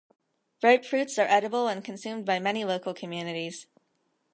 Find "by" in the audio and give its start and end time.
2.25-2.39